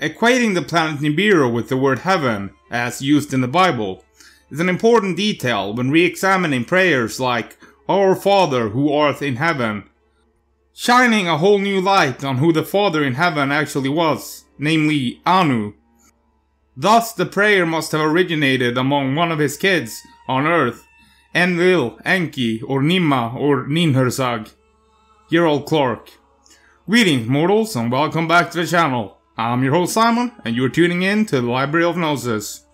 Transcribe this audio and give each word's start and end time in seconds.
Equating 0.00 0.54
the 0.54 0.62
planet 0.62 1.02
Nibiru 1.02 1.52
with 1.52 1.68
the 1.68 1.76
word 1.76 1.98
heaven, 1.98 2.54
as 2.70 3.02
used 3.02 3.34
in 3.34 3.42
the 3.42 3.48
Bible, 3.48 4.02
is 4.50 4.58
an 4.58 4.70
important 4.70 5.18
detail 5.18 5.74
when 5.74 5.90
re-examining 5.90 6.64
prayers 6.64 7.20
like 7.20 7.58
Our 7.86 8.14
Father 8.14 8.70
who 8.70 8.90
art 8.90 9.20
in 9.20 9.36
heaven, 9.36 9.84
shining 10.72 11.28
a 11.28 11.36
whole 11.36 11.58
new 11.58 11.82
light 11.82 12.24
on 12.24 12.38
who 12.38 12.50
the 12.50 12.62
Father 12.64 13.04
in 13.04 13.16
heaven 13.16 13.52
actually 13.52 13.90
was, 13.90 14.46
namely 14.58 15.20
Anu. 15.26 15.74
Thus 16.74 17.12
the 17.12 17.26
prayer 17.26 17.66
must 17.66 17.92
have 17.92 18.00
originated 18.00 18.78
among 18.78 19.16
one 19.16 19.30
of 19.30 19.38
his 19.38 19.58
kids 19.58 20.00
on 20.26 20.46
earth, 20.46 20.86
Enlil, 21.34 21.98
Enki, 22.06 22.62
or 22.62 22.80
Ninmah, 22.80 23.34
or 23.34 23.66
Ninhursag. 23.66 24.50
Gerald 25.30 25.66
Clark. 25.66 26.12
Greetings, 26.88 27.28
mortals, 27.28 27.76
and 27.76 27.92
welcome 27.92 28.26
back 28.26 28.50
to 28.50 28.62
the 28.62 28.66
channel. 28.66 29.19
I'm 29.40 29.64
your 29.64 29.72
host 29.72 29.94
Simon, 29.94 30.32
and 30.44 30.54
you're 30.54 30.68
tuning 30.68 31.00
in 31.00 31.24
to 31.26 31.40
the 31.40 31.50
Library 31.50 31.86
of 31.86 31.96
Gnosis. 31.96 32.66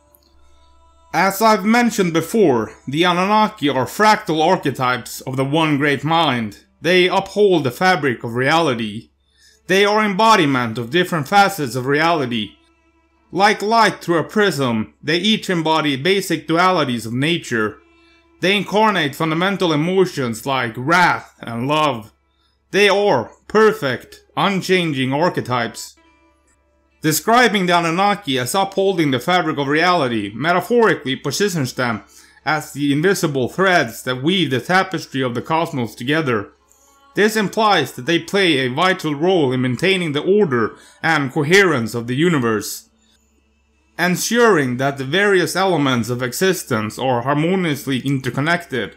As 1.14 1.40
I've 1.40 1.64
mentioned 1.64 2.12
before, 2.12 2.72
the 2.88 3.04
Anunnaki 3.04 3.68
are 3.68 3.86
fractal 3.86 4.44
archetypes 4.44 5.20
of 5.20 5.36
the 5.36 5.44
One 5.44 5.78
Great 5.78 6.02
Mind. 6.02 6.64
They 6.82 7.06
uphold 7.06 7.62
the 7.62 7.70
fabric 7.70 8.24
of 8.24 8.34
reality. 8.34 9.10
They 9.68 9.84
are 9.84 10.04
embodiment 10.04 10.76
of 10.76 10.90
different 10.90 11.28
facets 11.28 11.76
of 11.76 11.86
reality. 11.86 12.56
Like 13.30 13.62
light 13.62 14.02
through 14.02 14.18
a 14.18 14.24
prism, 14.24 14.94
they 15.00 15.18
each 15.18 15.48
embody 15.48 15.94
basic 15.94 16.48
dualities 16.48 17.06
of 17.06 17.12
nature. 17.12 17.78
They 18.40 18.56
incarnate 18.56 19.14
fundamental 19.14 19.72
emotions 19.72 20.44
like 20.44 20.74
wrath 20.76 21.36
and 21.38 21.68
love. 21.68 22.12
They 22.72 22.88
are 22.88 23.30
perfect, 23.46 24.24
unchanging 24.36 25.12
archetypes. 25.12 25.95
Describing 27.06 27.66
the 27.66 27.78
Anunnaki 27.78 28.36
as 28.36 28.52
upholding 28.52 29.12
the 29.12 29.20
fabric 29.20 29.58
of 29.58 29.68
reality 29.68 30.32
metaphorically 30.34 31.14
positions 31.14 31.72
them 31.72 32.02
as 32.44 32.72
the 32.72 32.92
invisible 32.92 33.48
threads 33.48 34.02
that 34.02 34.24
weave 34.24 34.50
the 34.50 34.58
tapestry 34.58 35.22
of 35.22 35.36
the 35.36 35.40
cosmos 35.40 35.94
together. 35.94 36.50
This 37.14 37.36
implies 37.36 37.92
that 37.92 38.06
they 38.06 38.18
play 38.18 38.58
a 38.58 38.74
vital 38.74 39.14
role 39.14 39.52
in 39.52 39.60
maintaining 39.60 40.14
the 40.14 40.20
order 40.20 40.74
and 41.00 41.32
coherence 41.32 41.94
of 41.94 42.08
the 42.08 42.16
universe, 42.16 42.88
ensuring 43.96 44.78
that 44.78 44.98
the 44.98 45.04
various 45.04 45.54
elements 45.54 46.08
of 46.08 46.24
existence 46.24 46.98
are 46.98 47.22
harmoniously 47.22 48.00
interconnected. 48.00 48.96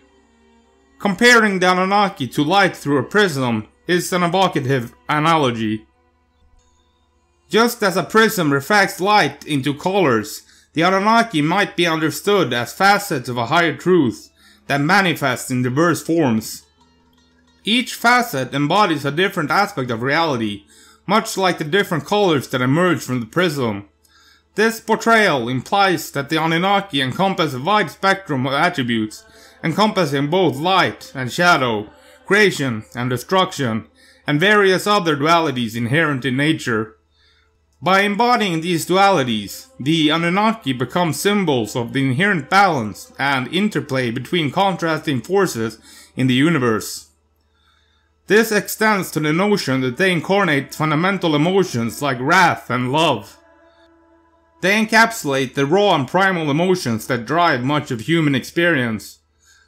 Comparing 0.98 1.60
the 1.60 1.72
Anunnaki 1.72 2.28
to 2.30 2.44
light 2.44 2.76
through 2.76 2.98
a 2.98 3.04
prism 3.04 3.68
is 3.86 4.12
an 4.12 4.24
evocative 4.24 4.96
analogy. 5.08 5.86
Just 7.50 7.82
as 7.82 7.98
a 7.98 8.04
prism 8.04 8.54
refracts 8.54 9.02
light 9.02 9.46
into 9.46 9.74
colors, 9.74 10.44
the 10.74 10.84
Anunnaki 10.84 11.42
might 11.42 11.76
be 11.76 11.88
understood 11.88 12.54
as 12.54 12.74
facets 12.74 13.28
of 13.28 13.38
a 13.38 13.48
higher 13.48 13.76
truth 13.76 14.30
that 14.68 14.80
manifests 14.80 15.50
in 15.50 15.64
diverse 15.64 16.04
forms. 16.04 16.68
Each 17.64 17.96
facet 17.96 18.54
embodies 18.54 19.04
a 19.04 19.12
different 19.12 19.50
aspect 19.50 19.90
of 19.90 20.04
reality, 20.04 20.66
much 21.08 21.38
like 21.38 21.58
the 21.58 21.64
different 21.64 22.06
colors 22.06 22.48
that 22.50 22.62
emerge 22.62 23.02
from 23.02 23.20
the 23.20 23.26
prism. 23.26 23.90
This 24.54 24.80
portrayal 24.80 25.50
implies 25.50 26.12
that 26.12 26.30
the 26.30 26.38
Anunnaki 26.38 27.02
encompass 27.02 27.56
a 27.56 27.60
wide 27.60 27.90
spectrum 27.90 28.46
of 28.46 28.54
attributes, 28.54 29.24
encompassing 29.64 30.30
both 30.30 30.56
light 30.58 31.12
and 31.16 31.32
shadow, 31.32 31.90
creation 32.28 32.84
and 32.96 33.10
destruction, 33.10 33.88
and 34.28 34.40
various 34.40 34.86
other 34.86 35.18
dualities 35.18 35.76
inherent 35.76 36.26
in 36.26 36.38
nature. 36.38 36.96
By 37.82 38.02
embodying 38.02 38.60
these 38.60 38.86
dualities, 38.86 39.68
the 39.80 40.10
Anunnaki 40.10 40.74
become 40.74 41.14
symbols 41.14 41.78
of 41.78 41.94
the 41.94 42.04
inherent 42.04 42.50
balance 42.50 43.14
and 43.18 43.48
interplay 43.54 44.12
between 44.12 44.52
contrasting 44.52 45.22
forces 45.22 45.80
in 46.18 46.28
the 46.28 46.34
universe. 46.34 47.08
This 48.28 48.52
extends 48.52 49.10
to 49.12 49.22
the 49.22 49.32
notion 49.32 49.80
that 49.80 49.96
they 49.96 50.12
incarnate 50.12 50.76
fundamental 50.76 51.36
emotions 51.36 52.02
like 52.02 52.20
wrath 52.20 52.70
and 52.70 52.92
love. 52.92 53.38
They 54.62 54.86
encapsulate 54.86 55.54
the 55.54 55.66
raw 55.66 55.96
and 55.96 56.06
primal 56.06 56.52
emotions 56.52 57.08
that 57.08 57.26
drive 57.26 57.64
much 57.64 57.92
of 57.92 58.02
human 58.02 58.36
experience, 58.36 59.20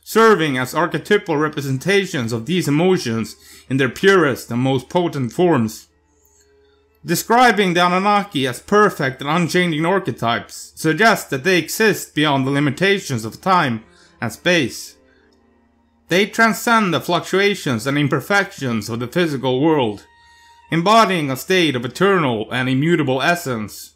serving 0.03 0.57
as 0.57 0.75
archetypal 0.75 1.37
representations 1.37 2.33
of 2.33 2.45
these 2.45 2.67
emotions 2.67 3.37
in 3.69 3.77
their 3.77 3.87
purest 3.87 4.51
and 4.51 4.61
most 4.61 4.89
potent 4.89 5.31
forms. 5.31 5.87
Describing 7.03 7.73
the 7.73 7.83
Anunnaki 7.83 8.45
as 8.45 8.59
perfect 8.59 9.21
and 9.21 9.29
unchanging 9.29 9.85
archetypes 9.85 10.71
suggests 10.75 11.29
that 11.31 11.43
they 11.43 11.57
exist 11.57 12.13
beyond 12.13 12.45
the 12.45 12.51
limitations 12.51 13.25
of 13.25 13.41
time 13.41 13.83
and 14.21 14.31
space. 14.31 14.97
They 16.09 16.27
transcend 16.27 16.93
the 16.93 17.01
fluctuations 17.01 17.87
and 17.87 17.97
imperfections 17.97 18.87
of 18.87 18.99
the 18.99 19.07
physical 19.07 19.61
world, 19.61 20.05
embodying 20.69 21.31
a 21.31 21.37
state 21.37 21.75
of 21.75 21.85
eternal 21.85 22.51
and 22.51 22.69
immutable 22.69 23.21
essence. 23.21 23.95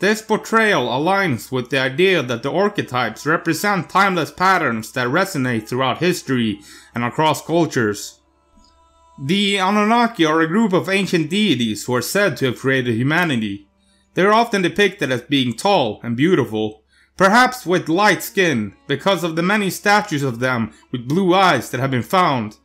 This 0.00 0.20
portrayal 0.20 0.88
aligns 0.88 1.52
with 1.52 1.70
the 1.70 1.78
idea 1.78 2.20
that 2.22 2.42
the 2.42 2.52
archetypes 2.52 3.24
represent 3.24 3.88
timeless 3.88 4.32
patterns 4.32 4.90
that 4.92 5.06
resonate 5.06 5.68
throughout 5.68 5.98
history 5.98 6.60
and 6.94 7.04
across 7.04 7.46
cultures. 7.46 8.20
The 9.18 9.56
Anunnaki 9.58 10.24
are 10.24 10.40
a 10.40 10.48
group 10.48 10.72
of 10.72 10.88
ancient 10.88 11.30
deities 11.30 11.84
who 11.84 11.94
are 11.94 12.02
said 12.02 12.36
to 12.36 12.46
have 12.46 12.58
created 12.58 12.94
humanity. 12.94 13.66
They 14.14 14.22
are 14.22 14.32
often 14.32 14.62
depicted 14.62 15.10
as 15.10 15.22
being 15.22 15.54
tall 15.54 16.00
and 16.02 16.16
beautiful, 16.16 16.82
Perhaps 17.16 17.64
with 17.64 17.88
light 17.88 18.22
skin, 18.22 18.74
because 18.86 19.24
of 19.24 19.36
the 19.36 19.42
many 19.42 19.70
statues 19.70 20.22
of 20.22 20.38
them 20.38 20.72
with 20.92 21.08
blue 21.08 21.34
eyes 21.34 21.70
that 21.70 21.80
have 21.80 21.90
been 21.90 22.02
found. 22.02 22.58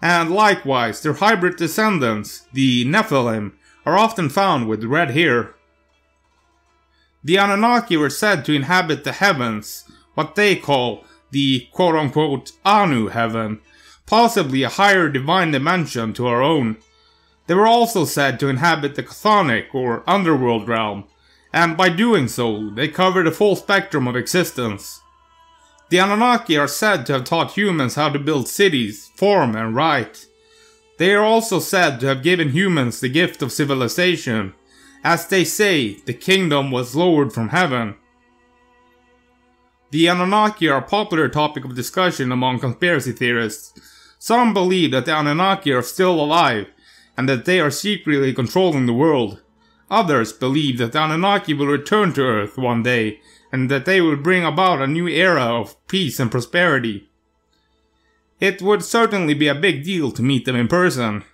And 0.00 0.30
likewise, 0.30 1.02
their 1.02 1.14
hybrid 1.14 1.56
descendants, 1.56 2.46
the 2.52 2.84
Nephilim, 2.86 3.52
are 3.84 3.98
often 3.98 4.30
found 4.30 4.66
with 4.66 4.84
red 4.84 5.10
hair. 5.10 5.54
The 7.22 7.36
Anunnaki 7.36 7.96
were 7.96 8.10
said 8.10 8.44
to 8.46 8.54
inhabit 8.54 9.04
the 9.04 9.12
heavens, 9.12 9.84
what 10.14 10.36
they 10.36 10.56
call 10.56 11.04
the 11.30 11.68
quote 11.72 11.94
unquote 11.94 12.52
Anu 12.64 13.08
heaven, 13.08 13.60
possibly 14.08 14.62
a 14.62 14.70
higher 14.70 15.08
divine 15.08 15.50
dimension 15.50 16.14
to 16.14 16.26
our 16.26 16.42
own. 16.42 16.78
They 17.46 17.54
were 17.54 17.66
also 17.66 18.04
said 18.06 18.40
to 18.40 18.48
inhabit 18.48 18.94
the 18.94 19.02
chthonic 19.02 19.74
or 19.74 20.02
underworld 20.06 20.66
realm, 20.66 21.04
and 21.52 21.76
by 21.76 21.90
doing 21.90 22.26
so, 22.28 22.70
they 22.70 22.88
cover 22.88 23.22
the 23.22 23.30
full 23.30 23.54
spectrum 23.54 24.08
of 24.08 24.16
existence. 24.16 25.02
The 25.90 25.98
Anunnaki 25.98 26.56
are 26.56 26.68
said 26.68 27.06
to 27.06 27.14
have 27.14 27.24
taught 27.24 27.52
humans 27.52 27.94
how 27.94 28.08
to 28.10 28.18
build 28.18 28.48
cities, 28.48 29.10
farm, 29.14 29.54
and 29.54 29.74
write. 29.74 30.26
They 30.98 31.14
are 31.14 31.24
also 31.24 31.60
said 31.60 32.00
to 32.00 32.06
have 32.06 32.22
given 32.22 32.50
humans 32.50 33.00
the 33.00 33.08
gift 33.08 33.40
of 33.42 33.52
civilization. 33.52 34.54
As 35.04 35.28
they 35.28 35.44
say, 35.44 35.94
the 36.04 36.12
kingdom 36.12 36.70
was 36.70 36.96
lowered 36.96 37.32
from 37.32 37.50
heaven. 37.50 37.94
The 39.90 40.08
Anunnaki 40.08 40.68
are 40.68 40.78
a 40.78 40.82
popular 40.82 41.28
topic 41.28 41.64
of 41.64 41.74
discussion 41.74 42.32
among 42.32 42.58
conspiracy 42.58 43.12
theorists. 43.12 43.72
Some 44.18 44.52
believe 44.52 44.90
that 44.90 45.06
the 45.06 45.16
Anunnaki 45.16 45.72
are 45.72 45.82
still 45.82 46.20
alive, 46.20 46.66
and 47.16 47.28
that 47.28 47.44
they 47.44 47.60
are 47.60 47.70
secretly 47.70 48.32
controlling 48.32 48.86
the 48.86 48.92
world. 48.92 49.42
Others 49.90 50.34
believe 50.34 50.78
that 50.78 50.92
the 50.92 51.00
Anunnaki 51.00 51.54
will 51.54 51.66
return 51.66 52.12
to 52.14 52.22
Earth 52.22 52.58
one 52.58 52.82
day, 52.82 53.20
and 53.50 53.70
that 53.70 53.84
they 53.84 54.00
will 54.00 54.16
bring 54.16 54.44
about 54.44 54.82
a 54.82 54.86
new 54.86 55.08
era 55.08 55.42
of 55.42 55.76
peace 55.86 56.20
and 56.20 56.30
prosperity. 56.30 57.08
It 58.40 58.60
would 58.60 58.84
certainly 58.84 59.34
be 59.34 59.48
a 59.48 59.54
big 59.54 59.84
deal 59.84 60.12
to 60.12 60.22
meet 60.22 60.44
them 60.44 60.56
in 60.56 60.68
person. 60.68 61.24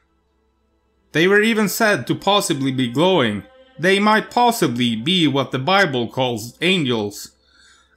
They 1.13 1.27
were 1.29 1.43
even 1.43 1.69
said 1.69 2.07
to 2.07 2.15
possibly 2.15 2.73
be 2.73 2.89
glowing. 2.89 3.43
They 3.79 3.99
might 3.99 4.31
possibly 4.31 4.97
be 4.97 5.27
what 5.27 5.51
the 5.51 5.59
Bible 5.59 6.09
calls 6.09 6.57
angels. 6.61 7.33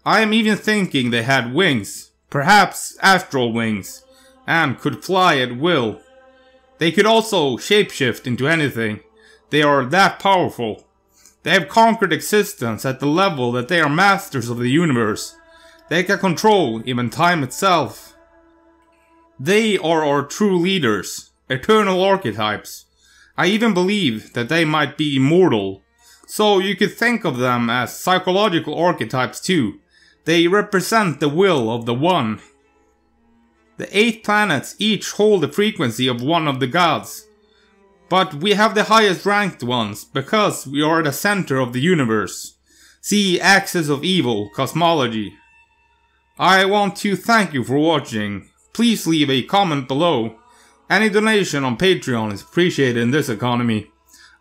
I 0.05 0.21
am 0.21 0.33
even 0.33 0.57
thinking 0.57 1.09
they 1.09 1.23
had 1.23 1.53
wings, 1.53 2.11
perhaps 2.29 2.97
astral 3.01 3.53
wings, 3.53 4.03
and 4.47 4.79
could 4.79 5.03
fly 5.03 5.37
at 5.37 5.57
will. 5.57 6.01
They 6.79 6.91
could 6.91 7.05
also 7.05 7.57
shapeshift 7.57 8.25
into 8.25 8.47
anything. 8.47 9.01
They 9.49 9.61
are 9.61 9.85
that 9.85 10.19
powerful. 10.19 10.87
They 11.43 11.51
have 11.51 11.69
conquered 11.69 12.13
existence 12.13 12.85
at 12.85 12.99
the 12.99 13.05
level 13.05 13.51
that 13.51 13.67
they 13.67 13.79
are 13.79 13.89
masters 13.89 14.49
of 14.49 14.57
the 14.57 14.69
universe. 14.69 15.35
They 15.89 16.03
can 16.03 16.19
control 16.19 16.81
even 16.85 17.09
time 17.09 17.43
itself. 17.43 18.15
They 19.39 19.77
are 19.77 20.03
our 20.03 20.23
true 20.23 20.57
leaders, 20.57 21.31
eternal 21.49 22.01
archetypes. 22.01 22.85
I 23.37 23.47
even 23.47 23.73
believe 23.73 24.33
that 24.33 24.49
they 24.49 24.65
might 24.65 24.97
be 24.97 25.15
immortal. 25.15 25.83
So 26.25 26.59
you 26.59 26.75
could 26.75 26.97
think 26.97 27.23
of 27.23 27.37
them 27.37 27.69
as 27.69 27.97
psychological 27.97 28.75
archetypes 28.75 29.39
too. 29.39 29.79
They 30.25 30.47
represent 30.47 31.19
the 31.19 31.29
will 31.29 31.69
of 31.69 31.85
the 31.85 31.93
One. 31.93 32.41
The 33.77 33.97
eight 33.97 34.23
planets 34.23 34.75
each 34.79 35.11
hold 35.11 35.41
the 35.41 35.47
frequency 35.47 36.07
of 36.07 36.21
one 36.21 36.47
of 36.47 36.59
the 36.59 36.67
gods, 36.67 37.27
But 38.09 38.35
we 38.35 38.53
have 38.53 38.73
the 38.73 38.85
highest 38.85 39.25
ranked 39.25 39.63
ones 39.63 40.05
because 40.05 40.65
we 40.65 40.81
are 40.81 41.03
the 41.03 41.11
center 41.11 41.59
of 41.59 41.73
the 41.73 41.81
universe. 41.81 42.55
See 43.01 43.39
Axis 43.39 43.89
of 43.89 44.03
Evil 44.03 44.49
Cosmology. 44.55 45.33
I 46.39 46.65
want 46.65 46.95
to 46.97 47.15
thank 47.15 47.53
you 47.53 47.63
for 47.63 47.77
watching. 47.77 48.49
Please 48.73 49.07
leave 49.07 49.29
a 49.29 49.43
comment 49.43 49.87
below. 49.87 50.37
Any 50.89 51.09
donation 51.09 51.63
on 51.63 51.77
Patreon 51.77 52.31
is 52.31 52.41
appreciated 52.41 53.01
in 53.01 53.11
this 53.11 53.27
economy. 53.27 53.91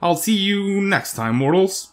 I'll 0.00 0.16
see 0.16 0.36
you 0.36 0.80
next 0.80 1.14
time, 1.14 1.36
mortals. 1.36 1.92